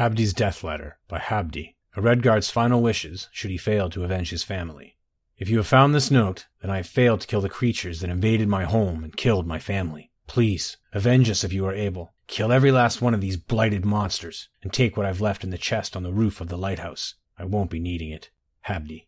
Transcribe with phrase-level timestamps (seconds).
[0.00, 4.42] Habdi's Death Letter by Habdi, a Redguard's final wishes should he fail to avenge his
[4.42, 4.96] family.
[5.36, 8.08] If you have found this note, then I have failed to kill the creatures that
[8.08, 10.10] invaded my home and killed my family.
[10.26, 12.14] Please, avenge us if you are able.
[12.28, 15.58] Kill every last one of these blighted monsters, and take what I've left in the
[15.58, 17.16] chest on the roof of the lighthouse.
[17.38, 18.30] I won't be needing it.
[18.68, 19.04] Habdi.